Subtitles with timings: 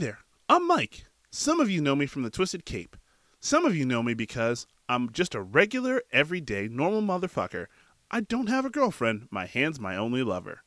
[0.00, 1.04] there, I'm Mike.
[1.30, 2.96] Some of you know me from the Twisted Cape.
[3.38, 7.66] Some of you know me because I'm just a regular, everyday, normal motherfucker.
[8.10, 9.28] I don't have a girlfriend.
[9.30, 10.62] My hand's my only lover.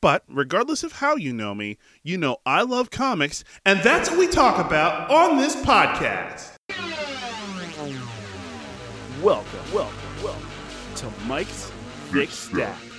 [0.00, 4.18] But regardless of how you know me, you know I love comics, and that's what
[4.18, 6.56] we talk about on this podcast.
[9.22, 10.50] Welcome, welcome, welcome
[10.96, 11.70] to Mike's
[12.12, 12.89] Big Stack.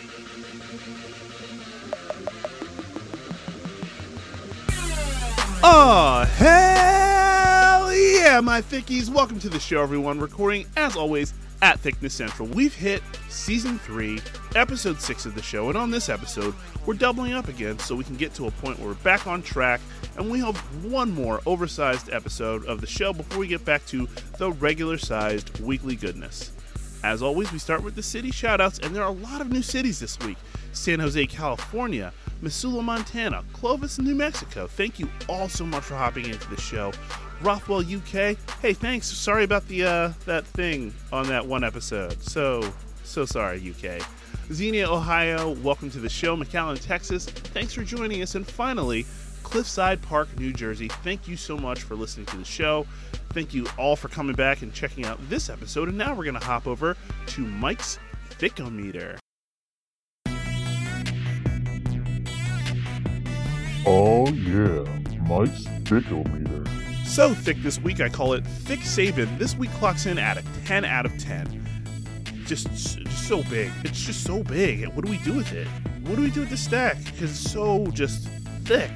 [5.64, 9.10] Oh, hell yeah, my thickies.
[9.10, 10.20] Welcome to the show, everyone.
[10.20, 12.48] Recording, as always, at Thickness Central.
[12.48, 14.20] We've hit season three,
[14.56, 16.56] episode six of the show, and on this episode,
[16.88, 19.44] we're doubling up again so we can get to a point where we're back on
[19.44, 19.82] track
[20.18, 24.08] and we have one more oversized episode of the show before we get back to
[24.40, 26.52] the regular sized weekly goodness.
[27.04, 29.64] As always, we start with the city shoutouts, and there are a lot of new
[29.64, 30.38] cities this week
[30.72, 34.68] San Jose, California, Missoula, Montana, Clovis, New Mexico.
[34.68, 36.94] Thank you all so much for hopping into the show.
[37.42, 38.38] Rothwell, UK.
[38.62, 39.08] Hey, thanks.
[39.08, 42.22] Sorry about the uh, that thing on that one episode.
[42.22, 42.72] So
[43.04, 44.06] so sorry, UK.
[44.52, 45.52] Xenia, Ohio.
[45.56, 46.38] Welcome to the show.
[46.38, 47.26] McAllen, Texas.
[47.26, 48.36] Thanks for joining us.
[48.36, 49.06] And finally,
[49.44, 50.88] Cliffside Park, New Jersey.
[51.04, 52.86] Thank you so much for listening to the show.
[53.34, 55.88] Thank you all for coming back and checking out this episode.
[55.88, 57.98] And now we're going to hop over to Mike's
[58.32, 59.18] Thickometer.
[63.86, 64.84] Oh yeah,
[65.22, 66.68] Mike's Thickometer.
[67.08, 69.38] So thick this week, I call it Thick Saban.
[69.38, 72.44] This week clocks in at a 10 out of 10.
[72.46, 73.72] Just, just so big.
[73.84, 74.88] It's just so big.
[74.90, 75.68] What do we do with it?
[76.04, 76.98] What do we do with the stack?
[77.06, 78.28] Because it's so just
[78.66, 78.92] thick.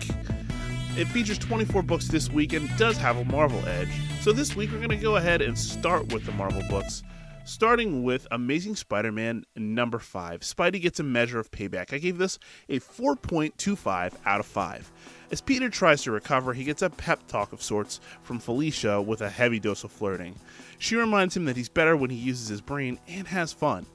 [0.97, 3.89] It features 24 books this week and does have a Marvel edge.
[4.21, 7.03] So this week we're going to go ahead and start with the Marvel books.
[7.43, 10.39] Starting with Amazing Spider Man number 5.
[10.39, 11.91] Spidey gets a measure of payback.
[11.91, 14.91] I gave this a 4.25 out of 5.
[15.31, 19.19] As Peter tries to recover, he gets a pep talk of sorts from Felicia with
[19.19, 20.33] a heavy dose of flirting.
[20.77, 23.85] She reminds him that he's better when he uses his brain and has fun.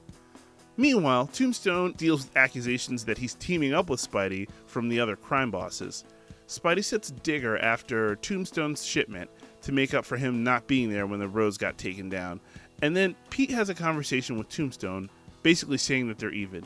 [0.77, 5.49] Meanwhile, Tombstone deals with accusations that he's teaming up with Spidey from the other crime
[5.49, 6.05] bosses.
[6.51, 9.29] Spidey sets Digger after Tombstone's shipment
[9.61, 12.41] to make up for him not being there when the rose got taken down,
[12.81, 15.09] and then Pete has a conversation with Tombstone,
[15.43, 16.65] basically saying that they're even.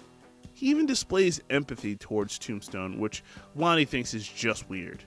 [0.56, 3.24] He even displays empathy towards Tombstone, which
[3.56, 5.04] Lonnie thinks is just weird.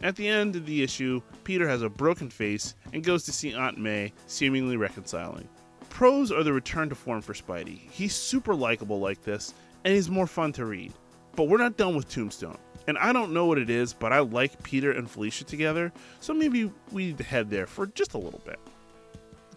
[0.00, 3.52] At the end of the issue, Peter has a broken face and goes to see
[3.52, 5.48] Aunt May, seemingly reconciling.
[5.90, 7.90] Pros are the return to form for Spidey.
[7.90, 9.54] He's super likable like this,
[9.84, 10.92] and he's more fun to read.
[11.34, 12.58] But we're not done with Tombstone.
[12.88, 16.32] And I don't know what it is, but I like Peter and Felicia together, so
[16.32, 18.58] maybe we need to head there for just a little bit.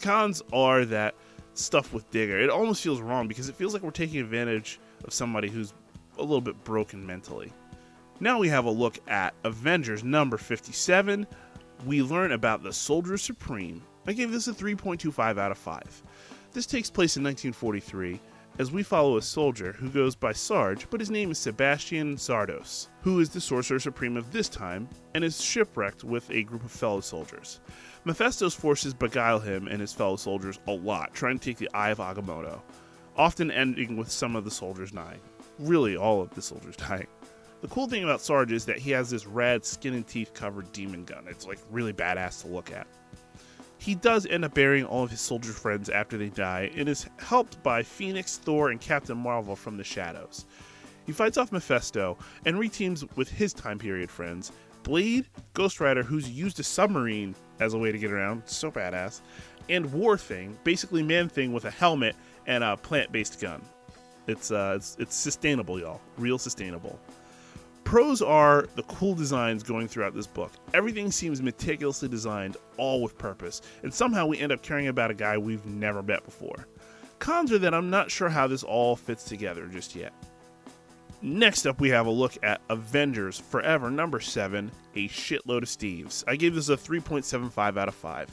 [0.01, 1.15] Cons are that
[1.53, 2.37] stuff with Digger.
[2.37, 5.73] It almost feels wrong because it feels like we're taking advantage of somebody who's
[6.17, 7.53] a little bit broken mentally.
[8.19, 11.25] Now we have a look at Avengers number 57.
[11.85, 13.81] We learn about the Soldier Supreme.
[14.05, 16.03] I gave this a 3.25 out of 5.
[16.51, 18.19] This takes place in 1943
[18.59, 22.89] as we follow a soldier who goes by Sarge, but his name is Sebastian Zardos,
[23.01, 26.71] who is the Sorcerer Supreme of this time and is shipwrecked with a group of
[26.71, 27.59] fellow soldiers.
[28.03, 31.91] Mephisto's forces beguile him and his fellow soldiers a lot, trying to take the Eye
[31.91, 32.61] of Agamotto,
[33.15, 35.21] often ending with some of the soldiers dying.
[35.59, 37.07] Really, all of the soldiers dying.
[37.61, 40.71] The cool thing about Sarge is that he has this rad skin and teeth covered
[40.71, 41.25] demon gun.
[41.27, 42.87] It's like really badass to look at.
[43.81, 47.07] He does end up burying all of his soldier friends after they die and is
[47.17, 50.45] helped by Phoenix, Thor, and Captain Marvel from the shadows.
[51.07, 52.15] He fights off Mephisto
[52.45, 54.51] and reteams with his time period friends
[54.83, 55.25] Blade,
[55.55, 59.21] Ghost Rider, who's used a submarine as a way to get around, so badass,
[59.67, 62.15] and War Thing, basically Man Thing with a helmet
[62.45, 63.63] and a plant based gun.
[64.27, 66.01] It's, uh, it's, it's sustainable, y'all.
[66.19, 66.99] Real sustainable.
[67.91, 70.53] Pros are the cool designs going throughout this book.
[70.73, 75.13] Everything seems meticulously designed, all with purpose, and somehow we end up caring about a
[75.13, 76.67] guy we've never met before.
[77.19, 80.13] Cons are that I'm not sure how this all fits together just yet.
[81.21, 86.23] Next up, we have a look at Avengers Forever number 7 A Shitload of Steves.
[86.29, 88.29] I gave this a 3.75 out of 5.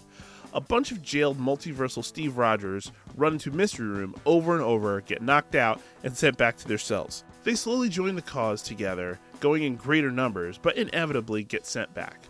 [0.54, 5.20] A bunch of jailed multiversal Steve Rogers run into Mystery Room over and over, get
[5.20, 7.24] knocked out, and sent back to their cells.
[7.42, 12.20] They slowly join the cause together, going in greater numbers, but inevitably get sent back.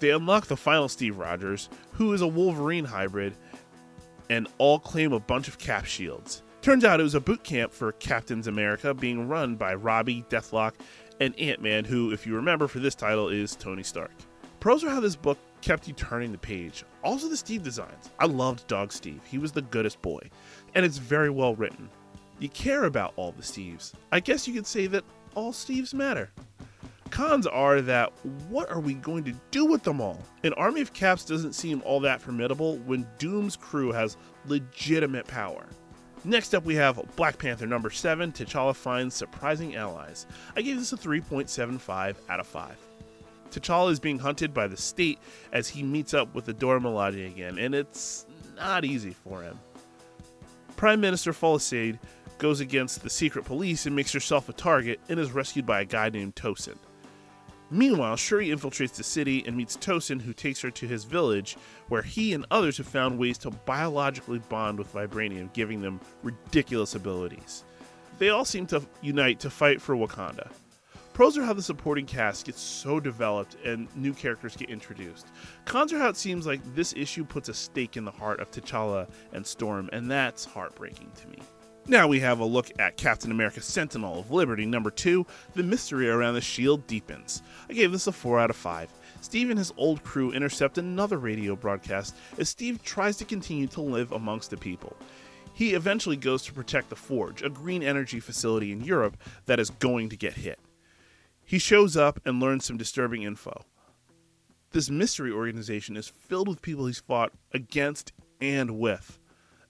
[0.00, 3.34] They unlock the final Steve Rogers, who is a Wolverine hybrid,
[4.28, 6.42] and all claim a bunch of cap shields.
[6.60, 10.74] Turns out it was a boot camp for Captains America being run by Robbie, Deathlok,
[11.20, 14.10] and Ant Man, who, if you remember for this title, is Tony Stark.
[14.60, 16.84] Pros are how this book kept you turning the page.
[17.04, 18.10] Also, the Steve designs.
[18.18, 20.20] I loved Dog Steve, he was the goodest boy,
[20.74, 21.88] and it's very well written.
[22.38, 23.92] You care about all the Steves.
[24.12, 25.04] I guess you could say that
[25.36, 26.30] all Steves matter.
[27.10, 28.12] Cons are that
[28.48, 30.20] what are we going to do with them all?
[30.42, 34.16] An army of caps doesn't seem all that formidable when Doom's crew has
[34.46, 35.66] legitimate power.
[36.24, 40.26] Next up, we have Black Panther number 7 T'Challa finds surprising allies.
[40.56, 42.76] I gave this a 3.75 out of 5.
[43.50, 45.20] T'Challa is being hunted by the state
[45.52, 49.58] as he meets up with the Dora Milaje again, and it's not easy for him.
[50.74, 51.98] Prime Minister Folasade
[52.38, 55.84] goes against the secret police and makes herself a target and is rescued by a
[55.84, 56.76] guy named Tosin.
[57.70, 61.56] Meanwhile, Shuri infiltrates the city and meets Tosin, who takes her to his village,
[61.88, 66.94] where he and others have found ways to biologically bond with Vibranium, giving them ridiculous
[66.94, 67.64] abilities.
[68.18, 70.48] They all seem to unite to fight for Wakanda.
[71.12, 75.28] Pros are how the supporting cast gets so developed and new characters get introduced.
[75.64, 78.50] Cons are how it seems like this issue puts a stake in the heart of
[78.50, 81.38] T'Challa and Storm, and that's heartbreaking to me.
[81.88, 85.24] Now we have a look at Captain America Sentinel of Liberty number 2.
[85.54, 87.42] The mystery around the shield deepens.
[87.70, 88.90] I gave this a 4 out of 5.
[89.20, 93.80] Steve and his old crew intercept another radio broadcast as Steve tries to continue to
[93.80, 94.96] live amongst the people.
[95.54, 99.70] He eventually goes to protect the Forge, a green energy facility in Europe that is
[99.70, 100.58] going to get hit.
[101.44, 103.64] He shows up and learns some disturbing info.
[104.72, 109.20] This mystery organization is filled with people he's fought against and with.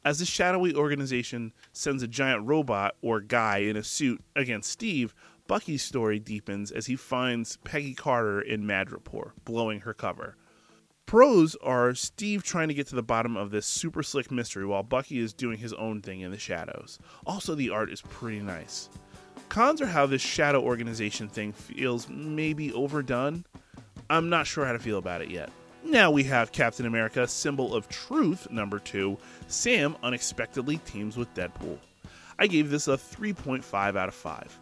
[0.06, 5.12] As the shadowy organization sends a giant robot or guy in a suit against Steve,
[5.48, 10.36] Bucky's story deepens as he finds Peggy Carter in Madripoor, blowing her cover.
[11.06, 14.84] Pros are Steve trying to get to the bottom of this super slick mystery while
[14.84, 17.00] Bucky is doing his own thing in the shadows.
[17.26, 18.88] Also, the art is pretty nice.
[19.48, 23.44] Cons are how this shadow organization thing feels maybe overdone.
[24.08, 25.50] I'm not sure how to feel about it yet.
[25.86, 29.16] Now we have Captain America, Symbol of Truth, number two.
[29.46, 31.78] Sam unexpectedly teams with Deadpool.
[32.40, 34.58] I gave this a 3.5 out of 5.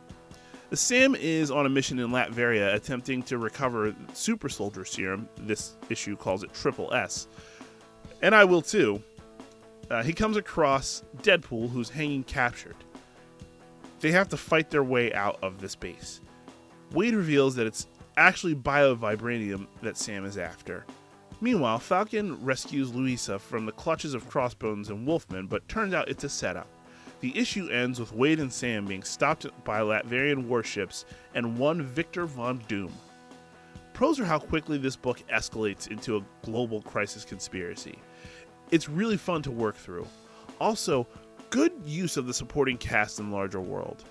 [0.74, 5.26] Sam is on a mission in Latveria attempting to recover super soldier serum.
[5.36, 7.26] This issue calls it Triple S.
[8.20, 9.02] And I will too.
[9.90, 12.76] Uh, he comes across Deadpool, who's hanging captured.
[14.00, 16.20] They have to fight their way out of this base.
[16.92, 17.86] Wade reveals that it's
[18.18, 20.84] actually bio vibranium that Sam is after.
[21.44, 26.24] Meanwhile, Falcon rescues Luisa from the clutches of Crossbones and Wolfman, but turns out it's
[26.24, 26.66] a setup.
[27.20, 31.04] The issue ends with Wade and Sam being stopped by Latverian warships
[31.34, 32.90] and one Victor Von Doom.
[33.92, 37.98] Pros are how quickly this book escalates into a global crisis conspiracy.
[38.70, 40.06] It's really fun to work through.
[40.62, 41.06] Also,
[41.50, 44.02] good use of the supporting cast in larger world.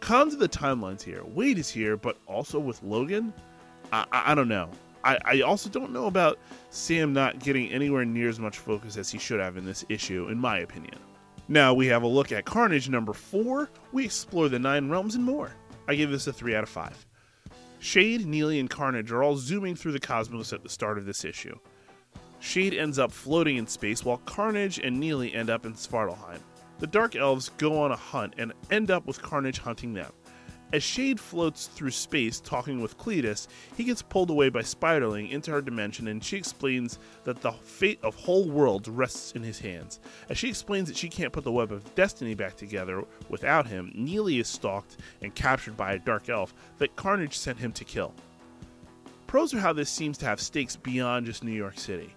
[0.00, 1.22] Cons of the timelines here.
[1.22, 3.32] Wade is here, but also with Logan?
[3.92, 4.70] I, I, I don't know.
[5.04, 6.38] I, I also don't know about
[6.70, 10.28] Sam not getting anywhere near as much focus as he should have in this issue,
[10.28, 10.98] in my opinion.
[11.46, 13.68] Now we have a look at Carnage number 4.
[13.92, 15.54] We explore the Nine Realms and more.
[15.86, 17.06] I give this a 3 out of 5.
[17.80, 21.22] Shade, Neely, and Carnage are all zooming through the cosmos at the start of this
[21.22, 21.58] issue.
[22.40, 26.40] Shade ends up floating in space while Carnage and Neely end up in Svartalfheim.
[26.78, 30.12] The Dark Elves go on a hunt and end up with Carnage hunting them.
[30.74, 35.52] As Shade floats through space talking with Cletus, he gets pulled away by Spiderling into
[35.52, 40.00] her dimension and she explains that the fate of whole worlds rests in his hands.
[40.28, 43.92] As she explains that she can't put the web of destiny back together without him,
[43.94, 48.12] Neely is stalked and captured by a dark elf that Carnage sent him to kill.
[49.28, 52.12] Pros are how this seems to have stakes beyond just New York City.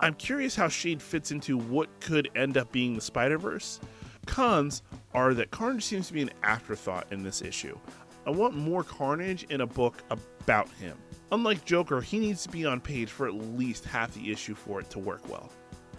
[0.00, 3.78] I'm curious how Shade fits into what could end up being the Spider Verse.
[4.26, 7.78] Cons are that Carnage seems to be an afterthought in this issue.
[8.26, 10.96] I want more Carnage in a book about him.
[11.32, 14.80] Unlike Joker, he needs to be on page for at least half the issue for
[14.80, 15.50] it to work well.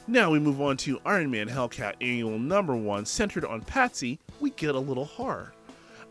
[0.07, 4.19] Now we move on to Iron Man Hellcat Annual Number 1, centered on Patsy.
[4.39, 5.53] We get a little horror.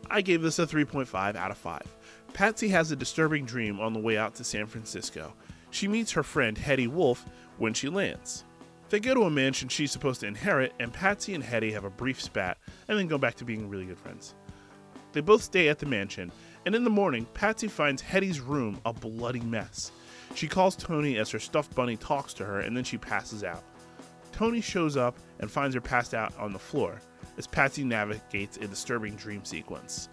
[0.09, 1.81] I gave this a 3.5 out of 5.
[2.33, 5.33] Patsy has a disturbing dream on the way out to San Francisco.
[5.71, 7.25] She meets her friend Hedy Wolfe
[7.57, 8.43] when she lands.
[8.89, 11.89] They go to a mansion she's supposed to inherit, and Patsy and Hedy have a
[11.89, 14.35] brief spat and then go back to being really good friends.
[15.11, 16.31] They both stay at the mansion,
[16.65, 19.91] and in the morning, Patsy finds Hedy's room a bloody mess.
[20.35, 23.63] She calls Tony as her stuffed bunny talks to her, and then she passes out.
[24.31, 26.99] Tony shows up and finds her passed out on the floor
[27.37, 30.09] as Patsy navigates a disturbing dream sequence.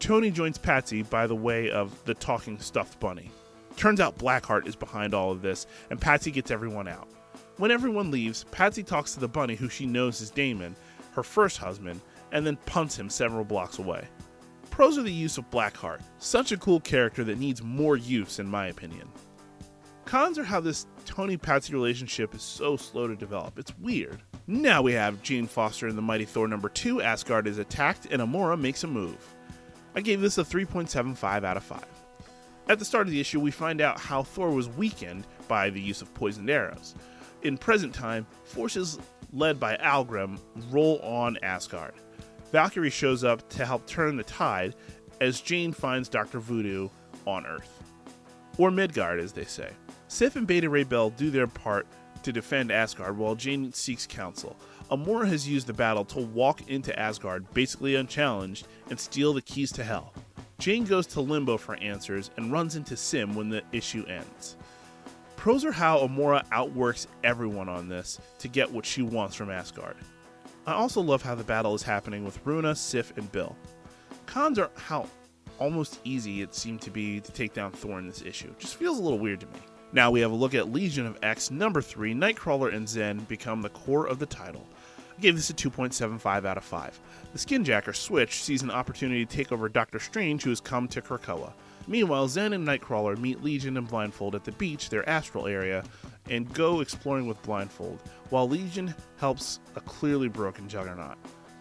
[0.00, 3.30] Tony joins Patsy by the way of the talking stuffed bunny.
[3.76, 7.08] Turns out Blackheart is behind all of this, and Patsy gets everyone out.
[7.58, 10.74] When everyone leaves, Patsy talks to the bunny who she knows is Daimon,
[11.12, 12.00] her first husband,
[12.32, 14.08] and then punts him several blocks away.
[14.70, 18.48] Pros are the use of Blackheart, such a cool character that needs more use, in
[18.48, 19.06] my opinion.
[20.06, 23.58] Cons are how this Tony Patsy relationship is so slow to develop.
[23.58, 24.22] It's weird.
[24.46, 27.02] Now we have Jane Foster in the Mighty Thor number 2.
[27.02, 29.34] Asgard is attacked, and Amora makes a move.
[29.94, 31.84] I gave this a 3.75 out of 5.
[32.68, 35.80] At the start of the issue, we find out how Thor was weakened by the
[35.80, 36.94] use of poisoned arrows.
[37.42, 38.98] In present time, forces
[39.32, 40.38] led by Algrim
[40.70, 41.94] roll on Asgard.
[42.52, 44.74] Valkyrie shows up to help turn the tide
[45.20, 46.38] as Jane finds Dr.
[46.38, 46.88] Voodoo
[47.26, 47.82] on Earth.
[48.58, 49.70] Or Midgard, as they say.
[50.08, 51.86] Sif and Beta Ray Bill do their part
[52.22, 54.56] to defend Asgard while Jane seeks counsel.
[54.90, 59.72] Amora has used the battle to walk into Asgard basically unchallenged and steal the keys
[59.72, 60.12] to Hell.
[60.58, 64.56] Jane goes to Limbo for answers and runs into Sim when the issue ends.
[65.42, 69.96] Pros are how Amora outworks everyone on this to get what she wants from Asgard.
[70.68, 73.56] I also love how the battle is happening with Runa, Sif, and Bill.
[74.26, 75.08] Cons are how
[75.58, 78.54] almost easy it seemed to be to take down Thor in this issue.
[78.60, 79.58] Just feels a little weird to me.
[79.92, 82.14] Now we have a look at Legion of X number 3.
[82.14, 84.64] Nightcrawler and Zen become the core of the title.
[85.18, 87.00] I gave this a 2.75 out of 5.
[87.32, 91.02] The Skinjacker Switch sees an opportunity to take over Doctor Strange, who has come to
[91.02, 91.52] Krakoa.
[91.86, 95.84] Meanwhile, Zen and Nightcrawler meet Legion and Blindfold at the beach, their astral area,
[96.30, 101.16] and go exploring with Blindfold, while Legion helps a clearly broken Juggernaut.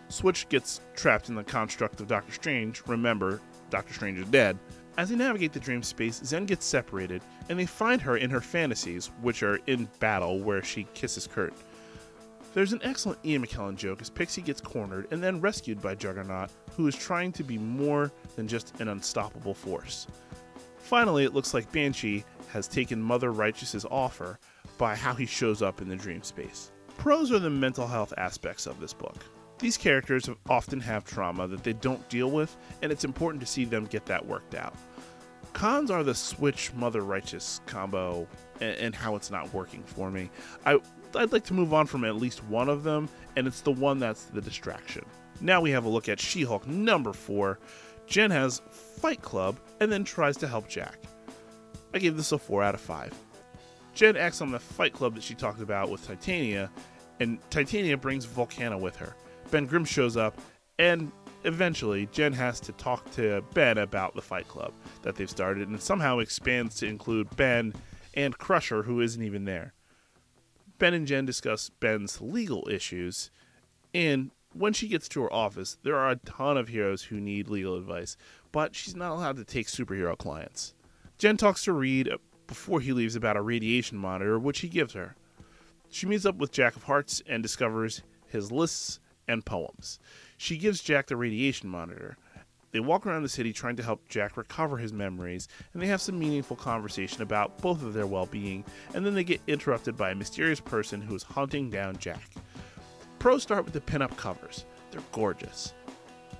[0.09, 2.83] Switch gets trapped in the construct of Doctor Strange.
[2.85, 4.57] Remember, Doctor Strange is dead.
[4.97, 8.41] As they navigate the dream space, Zen gets separated, and they find her in her
[8.41, 11.53] fantasies, which are in battle where she kisses Kurt.
[12.53, 16.49] There's an excellent Ian McKellen joke as Pixie gets cornered and then rescued by Juggernaut,
[16.75, 20.07] who is trying to be more than just an unstoppable force.
[20.77, 24.37] Finally, it looks like Banshee has taken Mother Righteous's offer
[24.77, 26.71] by how he shows up in the dream space.
[26.97, 29.23] Pros are the mental health aspects of this book.
[29.59, 33.63] These characters often have trauma that they don't deal with, and it's important to see
[33.63, 34.75] them get that worked out.
[35.53, 38.27] Cons are the Switch Mother Righteous combo
[38.59, 40.29] and, and how it's not working for me.
[40.65, 40.79] I,
[41.15, 43.99] I'd like to move on from at least one of them, and it's the one
[43.99, 45.05] that's the distraction.
[45.39, 47.59] Now we have a look at She Hulk number 4.
[48.07, 50.97] Jen has Fight Club and then tries to help Jack.
[51.93, 53.13] I gave this a 4 out of 5.
[53.93, 56.71] Jen acts on the Fight Club that she talked about with Titania,
[57.19, 59.15] and Titania brings Volcana with her.
[59.49, 60.39] Ben Grimm shows up,
[60.79, 61.11] and
[61.43, 65.81] eventually Jen has to talk to Ben about the Fight Club that they've started, and
[65.81, 67.73] somehow expands to include Ben
[68.13, 69.73] and Crusher, who isn't even there.
[70.81, 73.29] Ben and Jen discuss Ben's legal issues,
[73.93, 77.49] and when she gets to her office, there are a ton of heroes who need
[77.49, 78.17] legal advice,
[78.51, 80.73] but she's not allowed to take superhero clients.
[81.19, 82.09] Jen talks to Reed
[82.47, 85.15] before he leaves about a radiation monitor, which he gives her.
[85.91, 89.99] She meets up with Jack of Hearts and discovers his lists and poems.
[90.35, 92.17] She gives Jack the radiation monitor.
[92.71, 96.01] They walk around the city trying to help Jack recover his memories, and they have
[96.01, 98.63] some meaningful conversation about both of their well being,
[98.93, 102.29] and then they get interrupted by a mysterious person who is hunting down Jack.
[103.19, 105.73] Pros start with the pinup covers, they're gorgeous.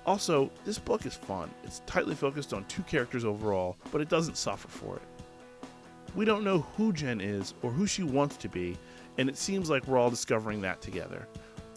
[0.04, 1.50] Also, this book is fun.
[1.62, 5.02] It's tightly focused on two characters overall, but it doesn't suffer for it.
[6.16, 8.76] We don't know who Jen is or who she wants to be,
[9.18, 11.28] and it seems like we're all discovering that together.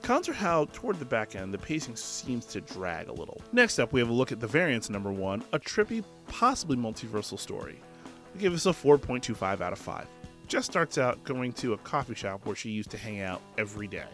[0.05, 3.41] Cons are how, toward the back end, the pacing seems to drag a little.
[3.51, 7.39] Next up, we have a look at the variants number one, a trippy, possibly multiversal
[7.39, 7.81] story.
[8.05, 10.05] I give this a 4.25 out of 5.
[10.47, 13.87] Jess starts out going to a coffee shop where she used to hang out every
[13.87, 14.05] day.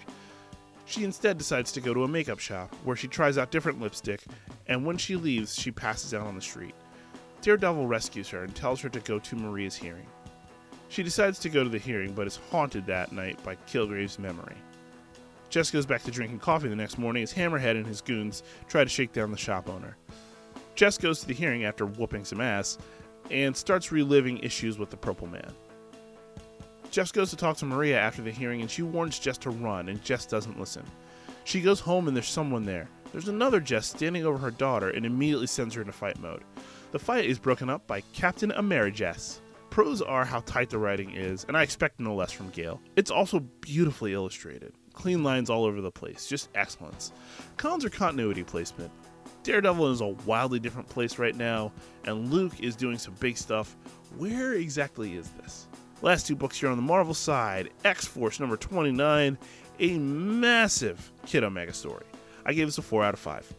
[0.85, 4.23] She instead decides to go to a makeup shop where she tries out different lipstick,
[4.67, 6.75] and when she leaves, she passes out on the street.
[7.41, 10.07] Daredevil rescues her and tells her to go to Maria's hearing.
[10.87, 14.55] She decides to go to the hearing, but is haunted that night by Kilgrave's memory.
[15.51, 18.85] Jess goes back to drinking coffee the next morning as Hammerhead and his goons try
[18.85, 19.97] to shake down the shop owner.
[20.75, 22.77] Jess goes to the hearing after whooping some ass
[23.29, 25.53] and starts reliving issues with the Purple Man.
[26.89, 29.89] Jess goes to talk to Maria after the hearing and she warns Jess to run,
[29.89, 30.85] and Jess doesn't listen.
[31.43, 32.87] She goes home and there's someone there.
[33.11, 36.43] There's another Jess standing over her daughter and immediately sends her into fight mode.
[36.93, 39.41] The fight is broken up by Captain Amerijess.
[39.69, 42.81] Pros are how tight the writing is, and I expect no less from Gail.
[42.95, 44.73] It's also beautifully illustrated.
[44.93, 47.11] Clean lines all over the place, just excellence.
[47.57, 48.91] Cons are continuity placement.
[49.43, 51.71] Daredevil is a wildly different place right now,
[52.05, 53.75] and Luke is doing some big stuff.
[54.17, 55.67] Where exactly is this?
[56.01, 59.37] Last two books here on the Marvel side X Force number 29,
[59.79, 62.05] a massive Kid Omega story.
[62.45, 63.53] I gave this a 4 out of 5.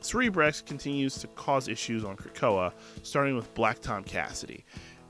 [0.00, 4.64] Cerebrax continues to cause issues on Krakoa, starting with Black Tom Cassidy.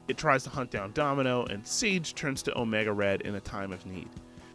[0.09, 3.73] It tries to hunt down Domino, and Sage turns to Omega Red in a time
[3.73, 4.09] of need.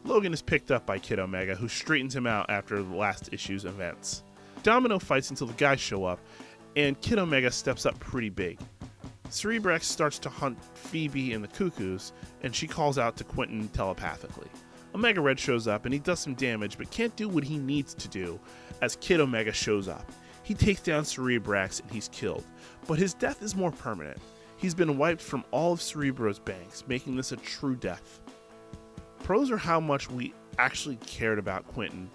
[0.05, 3.65] Logan is picked up by Kid Omega, who straightens him out after the last issue's
[3.65, 4.23] events.
[4.61, 6.19] Domino fights until the guys show up,
[6.75, 8.59] and Kid Omega steps up pretty big.
[9.29, 14.49] Cerebrax starts to hunt Phoebe and the Cuckoos, and she calls out to Quentin telepathically.
[14.93, 17.93] Omega Red shows up and he does some damage, but can't do what he needs
[17.95, 18.39] to do
[18.81, 20.11] as Kid Omega shows up.
[20.43, 22.43] He takes down Cerebrax and he's killed,
[22.87, 24.19] but his death is more permanent.
[24.57, 28.19] He's been wiped from all of Cerebro's banks, making this a true death.
[29.23, 32.09] Pros are how much we actually cared about Quentin,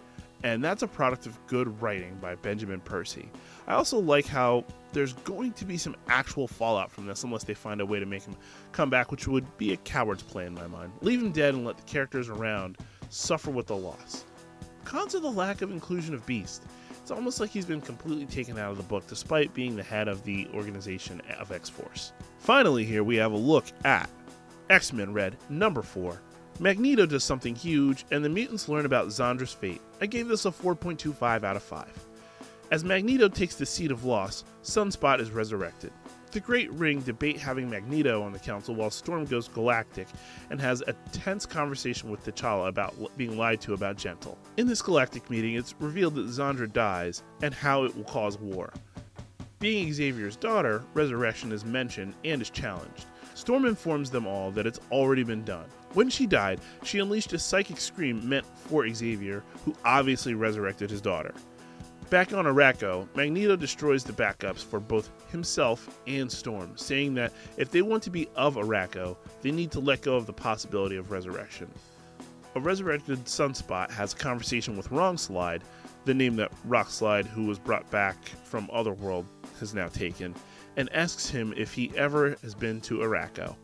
[0.44, 3.30] and that's a product of good writing by Benjamin Percy.
[3.66, 7.54] I also like how there's going to be some actual fallout from this unless they
[7.54, 8.36] find a way to make him
[8.72, 10.92] come back, which would be a coward's play in my mind.
[11.00, 12.76] Leave him dead and let the characters around
[13.08, 14.26] suffer with the loss.
[14.84, 16.64] Cons are the lack of inclusion of Beast.
[16.90, 20.08] It's almost like he's been completely taken out of the book despite being the head
[20.08, 22.12] of the organization of X Force.
[22.38, 24.10] Finally, here we have a look at
[24.68, 26.20] X Men Red number 4.
[26.60, 29.80] Magneto does something huge, and the mutants learn about Xandra's fate.
[30.00, 31.86] I gave this a 4.25 out of 5.
[32.72, 35.92] As Magneto takes the seat of loss, Sunspot is resurrected.
[36.32, 40.08] The Great Ring debate having Magneto on the council while Storm goes galactic
[40.50, 44.36] and has a tense conversation with T'Challa about being lied to about Gentle.
[44.56, 48.72] In this galactic meeting, it's revealed that Zandra dies and how it will cause war.
[49.60, 53.06] Being Xavier's daughter, resurrection is mentioned and is challenged.
[53.34, 55.68] Storm informs them all that it's already been done.
[55.94, 61.00] When she died, she unleashed a psychic scream meant for Xavier, who obviously resurrected his
[61.00, 61.34] daughter.
[62.10, 67.70] Back on Arakko, Magneto destroys the backups for both himself and Storm, saying that if
[67.70, 71.10] they want to be of Arakko, they need to let go of the possibility of
[71.10, 71.68] resurrection.
[72.54, 75.62] A resurrected Sunspot has a conversation with Wrongslide,
[76.06, 79.26] the name that Rockslide, who was brought back from Otherworld,
[79.60, 80.34] has now taken,
[80.78, 83.54] and asks him if he ever has been to Arakko.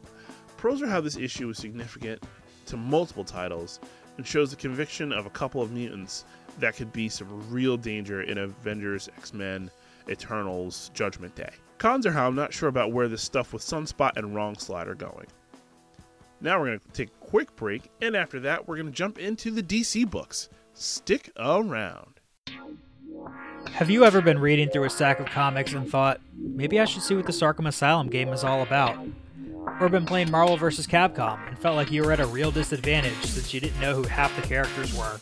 [0.65, 2.25] Pros are how this issue is significant
[2.65, 3.81] to multiple titles
[4.17, 6.25] and shows the conviction of a couple of mutants
[6.59, 9.71] that could be some real danger in Avengers, X Men,
[10.09, 11.51] Eternals, Judgment Day.
[11.77, 14.89] Cons are how I'm not sure about where this stuff with Sunspot and Wrong Wrongslide
[14.89, 15.27] are going.
[16.41, 19.19] Now we're going to take a quick break, and after that, we're going to jump
[19.19, 20.49] into the DC books.
[20.73, 22.21] Stick around.
[23.73, 27.03] Have you ever been reading through a stack of comics and thought, maybe I should
[27.03, 28.97] see what this Arkham Asylum game is all about?
[29.81, 30.87] Or been playing Marvel vs.
[30.87, 34.05] Capcom and felt like you were at a real disadvantage since you didn't know who
[34.05, 35.19] half the characters were?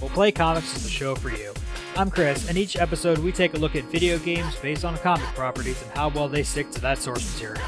[0.00, 1.54] Well, Play Comics is the show for you.
[1.96, 5.26] I'm Chris, and each episode we take a look at video games based on comic
[5.34, 7.66] properties and how well they stick to that source material.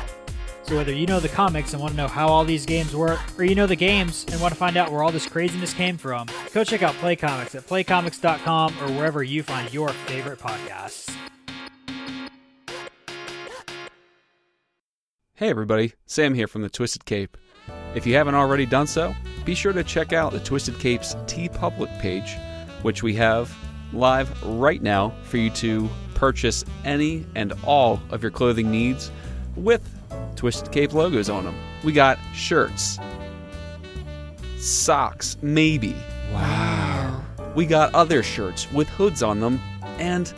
[0.64, 3.18] So whether you know the comics and want to know how all these games work,
[3.38, 5.96] or you know the games and want to find out where all this craziness came
[5.96, 11.10] from, go check out Play Comics at playcomics.com or wherever you find your favorite podcasts.
[15.38, 17.36] Hey everybody, Sam here from the Twisted Cape.
[17.94, 21.96] If you haven't already done so, be sure to check out the Twisted Cape's TeePublic
[22.00, 22.36] page,
[22.82, 23.56] which we have
[23.92, 29.12] live right now for you to purchase any and all of your clothing needs
[29.54, 29.88] with
[30.34, 31.54] Twisted Cape logos on them.
[31.84, 32.98] We got shirts,
[34.58, 35.94] socks, maybe.
[36.32, 37.22] Wow.
[37.54, 39.60] We got other shirts with hoods on them,
[40.00, 40.34] and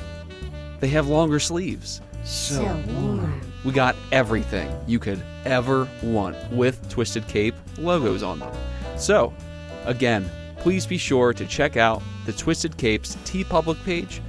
[0.81, 2.03] they have longer sleeves.
[2.23, 3.50] So warm.
[3.65, 8.53] We got everything you could ever want with Twisted Cape logos on them.
[8.97, 9.35] So,
[9.85, 14.23] again, please be sure to check out the Twisted Cape's TeePublic page.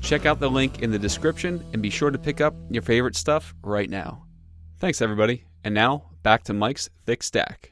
[0.00, 3.16] Check out the link in the description and be sure to pick up your favorite
[3.16, 4.24] stuff right now.
[4.78, 5.44] Thanks, everybody.
[5.62, 7.70] And now, back to Mike's Thick Stack.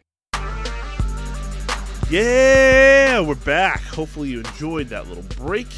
[2.08, 3.82] Yeah, we're back.
[3.82, 5.68] Hopefully, you enjoyed that little break.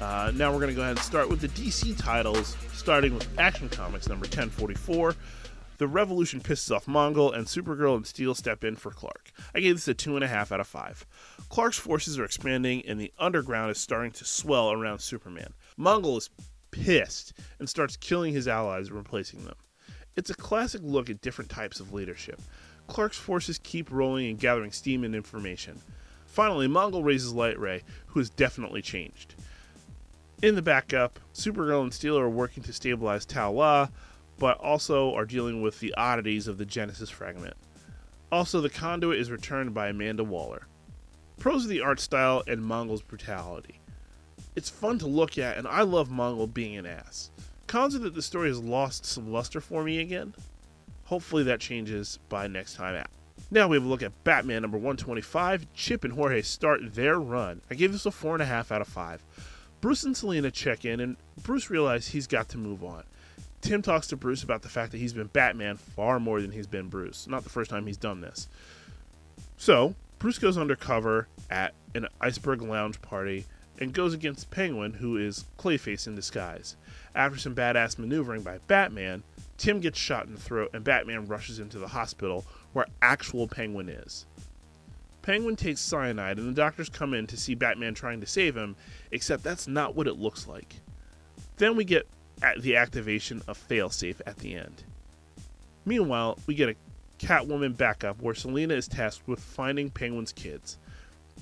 [0.00, 3.28] Uh, now, we're going to go ahead and start with the DC titles, starting with
[3.38, 5.16] Action Comics number 1044.
[5.78, 9.32] The Revolution pisses off Mongul, and Supergirl and Steel step in for Clark.
[9.52, 11.06] I gave this a 2.5 out of 5.
[11.48, 15.54] Clark's forces are expanding, and the underground is starting to swell around Superman.
[15.76, 16.30] Mongul is
[16.70, 19.56] pissed and starts killing his allies and replacing them.
[20.16, 22.40] It's a classic look at different types of leadership.
[22.86, 25.80] Clark's forces keep rolling and gathering steam and information.
[26.26, 29.34] Finally, Mongul raises Light Ray, who has definitely changed.
[30.40, 33.88] In the backup, Supergirl and Steel are working to stabilize Tau La,
[34.38, 37.54] but also are dealing with the oddities of the Genesis fragment.
[38.30, 40.68] Also, the conduit is returned by Amanda Waller.
[41.38, 43.80] Pros of the art style and Mongul's brutality.
[44.54, 47.32] It's fun to look at, and I love Mongol being an ass.
[47.66, 50.34] Cons are that the story has lost some luster for me again.
[51.04, 53.10] Hopefully that changes by next time out.
[53.50, 55.66] Now we have a look at Batman number 125.
[55.74, 57.60] Chip and Jorge start their run.
[57.70, 59.24] I gave this a 4.5 out of 5.
[59.80, 63.04] Bruce and Selina check in, and Bruce realizes he's got to move on.
[63.60, 66.66] Tim talks to Bruce about the fact that he's been Batman far more than he's
[66.66, 67.26] been Bruce.
[67.26, 68.48] Not the first time he's done this.
[69.56, 73.46] So, Bruce goes undercover at an Iceberg Lounge party
[73.80, 76.76] and goes against Penguin, who is Clayface in disguise.
[77.14, 79.22] After some badass maneuvering by Batman,
[79.56, 83.88] Tim gets shot in the throat and Batman rushes into the hospital where actual Penguin
[83.88, 84.26] is.
[85.22, 88.76] Penguin takes cyanide and the doctors come in to see Batman trying to save him,
[89.10, 90.76] except that's not what it looks like.
[91.56, 92.06] Then we get
[92.42, 94.84] at the activation of Failsafe at the end.
[95.84, 96.76] Meanwhile, we get a
[97.18, 100.78] Catwoman backup where Selina is tasked with finding Penguin's kids.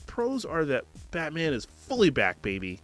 [0.06, 2.80] Pros are that Batman is fully back, baby.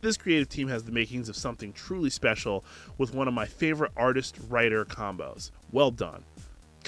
[0.00, 2.64] This creative team has the makings of something truly special
[2.98, 5.50] with one of my favorite artist writer combos.
[5.72, 6.24] Well done.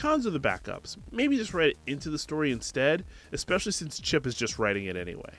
[0.01, 0.97] Cons are the backups.
[1.13, 4.97] Maybe just write it into the story instead, especially since Chip is just writing it
[4.97, 5.35] anyway.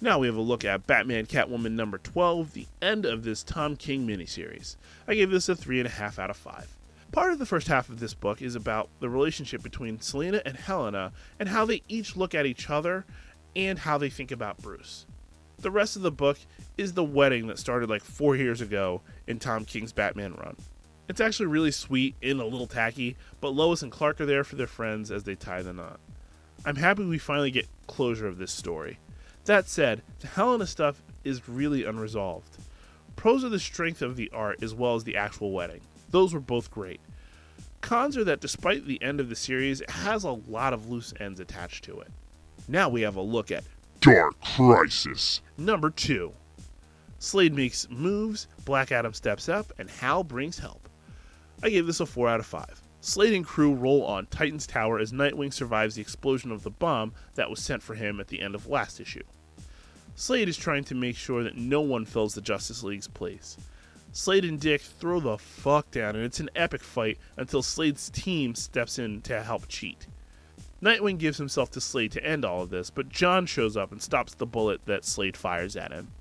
[0.00, 3.76] Now we have a look at Batman Catwoman number 12, the end of this Tom
[3.76, 4.74] King miniseries.
[5.06, 6.76] I gave this a 3.5 out of 5.
[7.12, 10.56] Part of the first half of this book is about the relationship between Selina and
[10.56, 13.06] Helena and how they each look at each other
[13.54, 15.06] and how they think about Bruce.
[15.58, 16.38] The rest of the book
[16.76, 20.56] is the wedding that started like four years ago in Tom King's Batman run.
[21.10, 24.54] It's actually really sweet and a little tacky, but Lois and Clark are there for
[24.54, 25.98] their friends as they tie the knot.
[26.64, 29.00] I'm happy we finally get closure of this story.
[29.46, 32.58] That said, the Helena stuff is really unresolved.
[33.16, 35.80] Pros are the strength of the art as well as the actual wedding.
[36.10, 37.00] Those were both great.
[37.80, 41.12] Cons are that despite the end of the series, it has a lot of loose
[41.18, 42.12] ends attached to it.
[42.68, 43.64] Now we have a look at
[44.00, 45.40] Dark Crisis.
[45.58, 46.34] number two.
[47.18, 50.88] Slade makes moves, Black Adam steps up, and Hal brings help.
[51.62, 52.82] I gave this a 4 out of 5.
[53.02, 57.12] Slade and crew roll on Titan's Tower as Nightwing survives the explosion of the bomb
[57.34, 59.22] that was sent for him at the end of last issue.
[60.14, 63.56] Slade is trying to make sure that no one fills the Justice League's place.
[64.12, 68.54] Slade and Dick throw the fuck down, and it's an epic fight until Slade's team
[68.54, 70.06] steps in to help cheat.
[70.82, 74.02] Nightwing gives himself to Slade to end all of this, but John shows up and
[74.02, 76.12] stops the bullet that Slade fires at him.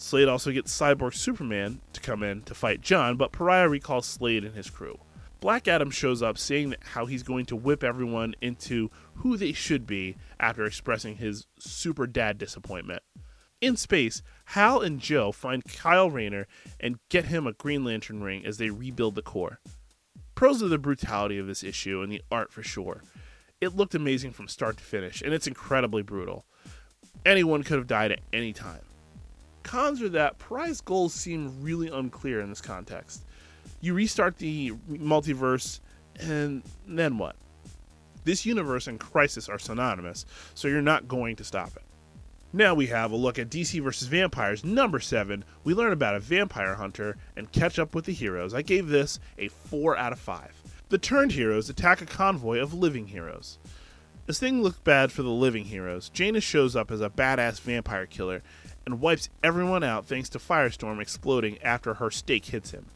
[0.00, 4.44] Slade also gets Cyborg Superman to come in to fight John, but Pariah recalls Slade
[4.44, 5.00] and his crew.
[5.40, 9.88] Black Adam shows up saying how he's going to whip everyone into who they should
[9.88, 13.02] be after expressing his super dad disappointment.
[13.60, 16.46] In space, Hal and Joe find Kyle Rayner
[16.78, 19.58] and get him a Green Lantern ring as they rebuild the core.
[20.36, 23.02] Pros of the brutality of this issue and the art for sure.
[23.60, 26.46] It looked amazing from start to finish, and it's incredibly brutal.
[27.26, 28.82] Anyone could have died at any time.
[29.68, 33.26] Cons are that Pariah's goals seem really unclear in this context.
[33.82, 35.80] You restart the multiverse,
[36.18, 37.36] and then what?
[38.24, 41.82] This universe and Crisis are synonymous, so you're not going to stop it.
[42.50, 44.08] Now we have a look at DC vs.
[44.08, 45.44] Vampires number 7.
[45.64, 48.54] We learn about a vampire hunter and catch up with the heroes.
[48.54, 50.62] I gave this a 4 out of 5.
[50.88, 53.58] The turned heroes attack a convoy of living heroes.
[54.26, 58.06] As things look bad for the living heroes, Janus shows up as a badass vampire
[58.06, 58.42] killer
[58.88, 62.86] and wipes everyone out thanks to Firestorm exploding after her stake hits him.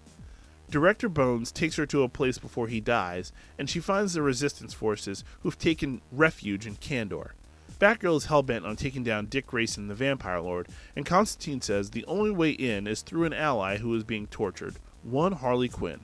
[0.71, 4.73] Director Bones takes her to a place before he dies, and she finds the resistance
[4.73, 7.33] forces who've taken refuge in Kandor.
[7.79, 12.07] Batgirl is hellbent on taking down Dick Grayson, the Vampire Lord, and Constantine says the
[12.07, 16.01] only way in is through an ally who is being tortured, one Harley Quinn.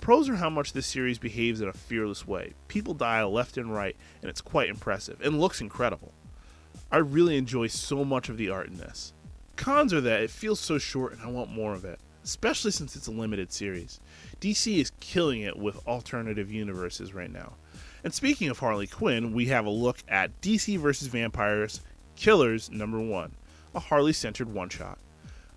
[0.00, 2.54] Pros are how much this series behaves in a fearless way.
[2.66, 6.12] People die left and right, and it's quite impressive, and looks incredible.
[6.90, 9.12] I really enjoy so much of the art in this.
[9.56, 12.96] Cons are that it feels so short and I want more of it, especially since
[12.96, 14.00] it's a limited series.
[14.40, 17.54] DC is killing it with alternative universes right now.
[18.04, 21.08] And speaking of Harley Quinn, we have a look at DC vs.
[21.08, 21.82] Vampires
[22.16, 23.32] Killers number 1,
[23.74, 24.98] a Harley centered one shot.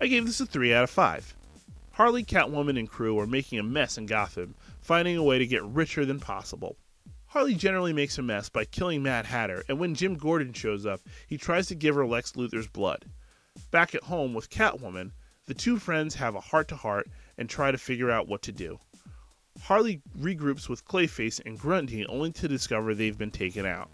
[0.00, 1.34] I gave this a 3 out of 5.
[1.92, 5.64] Harley, Catwoman, and crew are making a mess in Gotham, finding a way to get
[5.64, 6.76] richer than possible.
[7.32, 11.00] Harley generally makes a mess by killing Mad Hatter, and when Jim Gordon shows up,
[11.26, 13.06] he tries to give her Lex Luthor's blood.
[13.70, 15.12] Back at home with Catwoman,
[15.46, 18.52] the two friends have a heart to heart and try to figure out what to
[18.52, 18.78] do.
[19.62, 23.88] Harley regroups with Clayface and Grundy only to discover they've been taken out.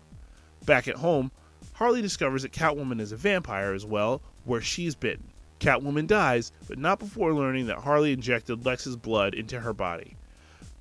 [0.66, 1.30] Back at home,
[1.74, 5.30] Harley discovers that Catwoman is a vampire as well, where she's bitten.
[5.60, 10.16] Catwoman dies, but not before learning that Harley injected Lex's blood into her body.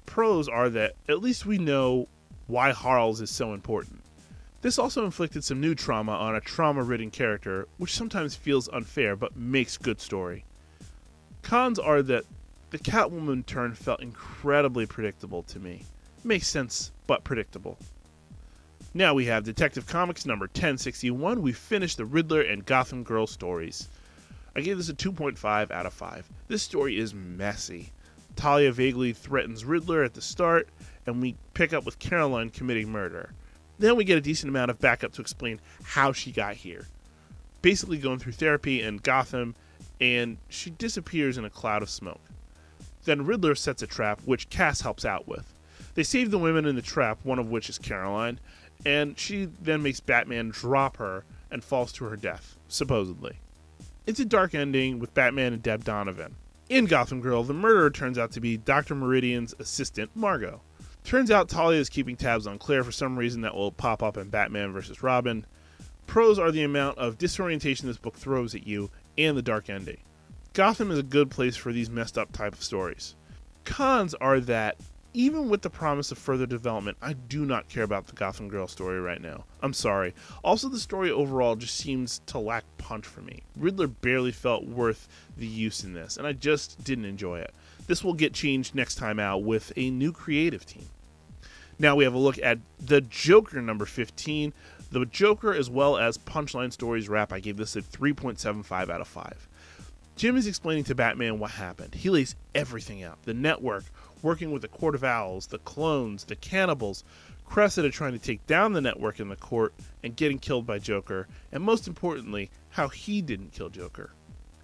[0.08, 2.08] Pros are that at least we know
[2.48, 4.02] why Harls is so important.
[4.62, 9.16] This also inflicted some new trauma on a trauma ridden character, which sometimes feels unfair
[9.16, 10.46] but makes good story.
[11.44, 12.26] Cons are that
[12.72, 15.84] the Catwoman turn felt incredibly predictable to me.
[16.24, 17.78] Makes sense, but predictable.
[18.94, 21.42] Now we have Detective Comics number 1061.
[21.42, 23.90] We finished the Riddler and Gotham Girl stories.
[24.56, 26.28] I gave this a 2.5 out of 5.
[26.48, 27.92] This story is messy.
[28.36, 30.68] Talia vaguely threatens Riddler at the start,
[31.08, 33.32] and we pick up with Caroline committing murder.
[33.80, 36.88] Then we get a decent amount of backup to explain how she got here.
[37.62, 39.56] Basically, going through therapy in Gotham,
[40.00, 42.22] and she disappears in a cloud of smoke.
[43.06, 45.54] Then Riddler sets a trap, which Cass helps out with.
[45.96, 48.40] They save the women in the trap, one of which is Caroline,
[48.86, 53.38] and she then makes Batman drop her and falls to her death, supposedly.
[54.06, 56.36] It's a dark ending with Batman and Deb Donovan.
[56.70, 58.94] In Gotham Girl, the murderer turns out to be Dr.
[58.94, 60.62] Meridian's assistant, Margot.
[61.08, 64.18] Turns out Talia is keeping tabs on Claire for some reason that will pop up
[64.18, 65.02] in Batman vs.
[65.02, 65.46] Robin.
[66.06, 70.00] Pros are the amount of disorientation this book throws at you and the dark ending.
[70.52, 73.16] Gotham is a good place for these messed up type of stories.
[73.64, 74.76] Cons are that
[75.14, 78.68] even with the promise of further development, I do not care about the Gotham Girl
[78.68, 79.46] story right now.
[79.62, 80.14] I'm sorry.
[80.44, 83.44] Also, the story overall just seems to lack punch for me.
[83.56, 87.54] Riddler barely felt worth the use in this, and I just didn't enjoy it.
[87.88, 90.90] This will get changed next time out with a new creative team.
[91.80, 94.52] Now we have a look at The Joker number 15.
[94.92, 99.08] The Joker, as well as Punchline Stories Wrap, I gave this a 3.75 out of
[99.08, 99.48] 5.
[100.16, 101.94] Jim is explaining to Batman what happened.
[101.94, 103.84] He lays everything out the network,
[104.24, 107.04] working with the Court of Owls, the clones, the cannibals,
[107.46, 111.28] Cressida trying to take down the network in the court and getting killed by Joker,
[111.52, 114.12] and most importantly, how he didn't kill Joker.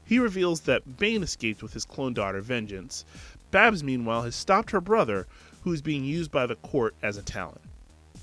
[0.06, 3.06] He reveals that Bane escaped with his clone daughter, Vengeance.
[3.52, 5.28] Babs, meanwhile, has stopped her brother,
[5.64, 7.62] who is being used by the court as a talent.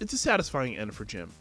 [0.00, 1.32] It's a satisfying end for Jim.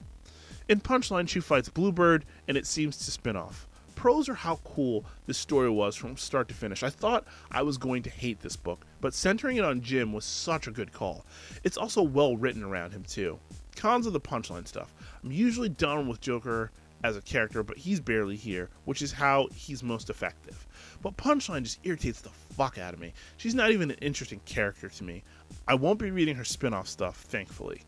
[0.67, 3.67] In Punchline, she fights Bluebird, and it seems to spin off
[3.99, 6.83] pros are how cool this story was from start to finish.
[6.83, 10.23] I thought I was going to hate this book, but centering it on Jim was
[10.23, 11.25] such a good call.
[11.65, 13.37] It's also well written around him, too.
[13.75, 14.93] Cons of the punchline stuff.
[15.21, 16.71] I'm usually done with Joker
[17.03, 20.67] as a character, but he's barely here, which is how he's most effective.
[21.01, 23.13] But Punchline just irritates the fuck out of me.
[23.37, 25.23] She's not even an interesting character to me.
[25.67, 27.83] I won't be reading her spin off stuff, thankfully.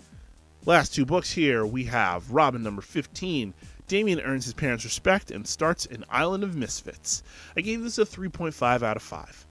[0.66, 3.54] Last two books here, we have Robin number 15,
[3.88, 7.24] Damian earns his parents' respect and starts an island of misfits.
[7.58, 9.48] I gave this a 3.5 out of 5.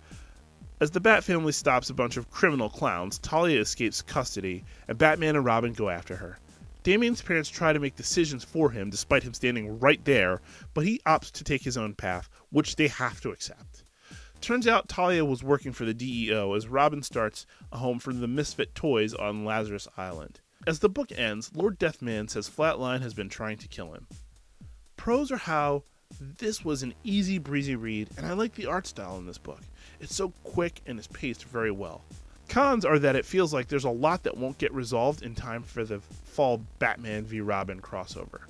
[0.81, 5.37] As the Bat family stops a bunch of criminal clowns, Talia escapes custody, and Batman
[5.37, 6.39] and Robin go after her.
[6.83, 10.41] Damian's parents try to make decisions for him despite him standing right there,
[10.75, 13.85] but he opts to take his own path, which they have to accept.
[14.41, 18.27] Turns out Talia was working for the DEO as Robin starts a home for the
[18.27, 20.41] misfit toys on Lazarus Island.
[20.67, 24.07] As the book ends, Lord Deathman says Flatline has been trying to kill him
[25.01, 25.83] pros are how
[26.21, 29.63] this was an easy breezy read, and I like the art style in this book.
[29.99, 32.05] It's so quick and is paced very well.
[32.51, 35.63] Cons are that it feels like there's a lot that won't get resolved in time
[35.63, 38.41] for the fall Batman v Robin crossover.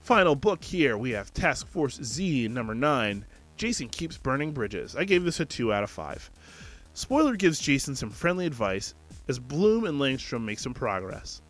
[0.00, 3.24] Final book here, we have Task Force Z number 9.
[3.56, 4.96] Jason keeps burning bridges.
[4.96, 6.28] I gave this a 2 out of 5.
[6.92, 8.94] Spoiler gives Jason some friendly advice
[9.28, 11.42] as Bloom and Langstrom make some progress.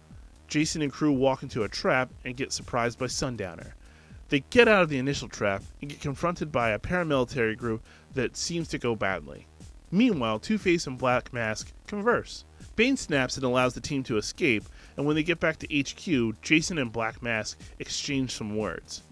[0.48, 3.74] Jason and crew walk into a trap and get surprised by Sundowner.
[4.28, 7.82] They get out of the initial trap and get confronted by a paramilitary group
[8.12, 9.46] that seems to go badly.
[9.90, 12.44] Meanwhile, Two Face and Black Mask converse.
[12.76, 14.64] Bane snaps and allows the team to escape,
[14.96, 19.02] and when they get back to HQ, Jason and Black Mask exchange some words.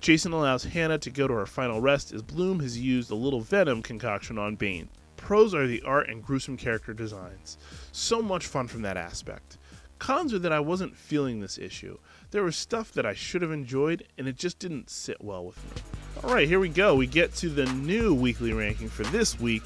[0.00, 3.40] Jason allows Hannah to go to her final rest as Bloom has used a little
[3.40, 4.88] venom concoction on Bane.
[5.16, 7.56] Pros are the art and gruesome character designs.
[7.92, 9.56] So much fun from that aspect.
[10.00, 11.96] Cons are that I wasn't feeling this issue.
[12.32, 15.64] There was stuff that I should have enjoyed, and it just didn't sit well with
[15.64, 15.82] me.
[16.24, 16.96] All right, here we go.
[16.96, 19.62] We get to the new weekly ranking for this week.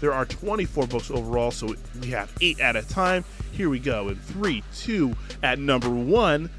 [0.00, 3.24] There are 24 books overall, so we have eight at a time.
[3.52, 4.08] Here we go.
[4.08, 6.50] In three, two, at number one,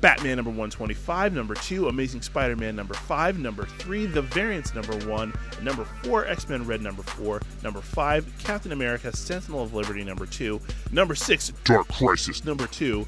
[0.00, 4.96] Batman number 125, number 2, Amazing Spider Man number 5, number 3, The Variants number
[5.08, 5.32] 1,
[5.62, 10.26] number 4, X Men Red number 4, number 5, Captain America Sentinel of Liberty number
[10.26, 10.60] 2,
[10.92, 13.06] number 6, Dark Crisis number 2,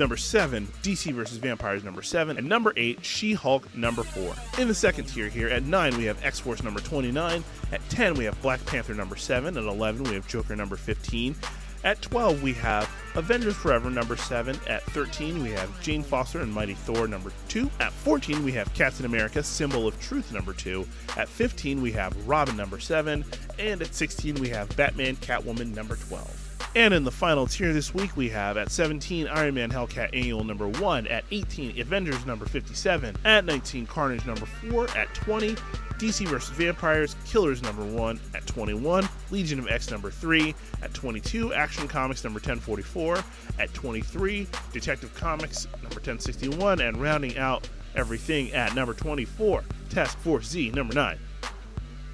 [0.00, 1.36] number 7, DC vs.
[1.36, 4.34] Vampires number 7, and number 8, She Hulk number 4.
[4.60, 8.14] In the second tier here, at 9 we have X Force number 29, at 10
[8.14, 11.36] we have Black Panther number 7, at 11 we have Joker number 15,
[11.82, 14.58] at 12, we have Avengers Forever number 7.
[14.66, 17.70] At 13, we have Jane Foster and Mighty Thor number 2.
[17.80, 20.86] At 14, we have Captain America Symbol of Truth number 2.
[21.16, 23.24] At 15, we have Robin number 7.
[23.58, 26.39] And at 16, we have Batman Catwoman number 12.
[26.76, 30.44] And in the final tier this week, we have at 17 Iron Man Hellcat Annual
[30.44, 35.56] number 1, at 18 Avengers number 57, at 19 Carnage number 4, at 20
[35.98, 36.50] DC vs.
[36.50, 42.22] Vampires Killers number 1, at 21 Legion of X number 3, at 22 Action Comics
[42.22, 43.18] number 1044,
[43.58, 50.46] at 23 Detective Comics number 1061, and rounding out everything at number 24 Task Force
[50.46, 51.18] Z number 9.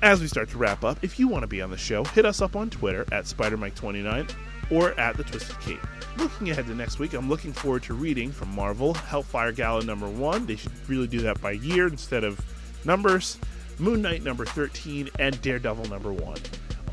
[0.01, 2.25] As we start to wrap up, if you want to be on the show, hit
[2.25, 4.31] us up on Twitter at SpiderMike29
[4.71, 5.81] or at The Twisted Cape.
[6.17, 10.09] Looking ahead to next week, I'm looking forward to reading from Marvel Hellfire Gala number
[10.09, 10.47] one.
[10.47, 12.41] They should really do that by year instead of
[12.85, 13.39] numbers.
[13.79, 16.39] Moon Knight number 13 and Daredevil number one.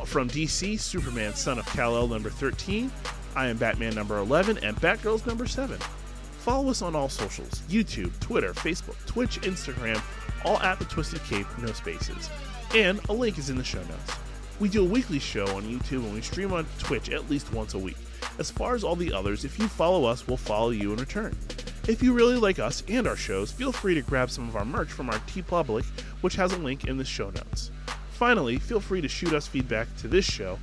[0.06, 2.92] From DC, Superman Son of Kal-El number 13,
[3.36, 5.78] I am Batman number 11, and Batgirls number 7.
[6.40, 10.02] Follow us on all socials YouTube, Twitter, Facebook, Twitch, Instagram,
[10.44, 12.30] all at The Twisted Cape, no spaces.
[12.76, 14.14] and a link is in the show notes.
[14.60, 17.74] We do a weekly show on YouTube and we stream on Twitch at least once
[17.74, 17.98] a week.
[18.40, 21.36] As far as all the others, if you follow us, we'll follow you in return.
[21.88, 24.64] If you really like us and our shows, feel free to grab some of our
[24.64, 25.84] merch from our TeePublic,
[26.22, 27.72] which has a link in the show notes.
[28.12, 30.58] Finally, feel free to shoot us feedback to this show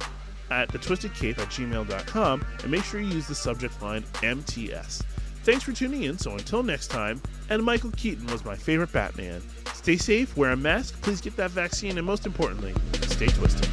[0.50, 5.02] at thetwistedcape at gmail.com and make sure you use the subject line MTS.
[5.42, 9.42] Thanks for tuning in, so until next time, and Michael Keaton was my favorite Batman.
[9.74, 12.74] Stay safe, wear a mask, please get that vaccine, and most importantly,
[13.20, 13.66] stay twisted.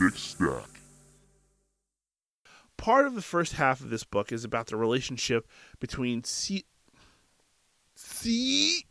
[0.00, 0.68] Thick stack.
[2.76, 5.46] Part of the first half of this book is about the relationship
[5.78, 6.64] between C.
[7.94, 8.86] C.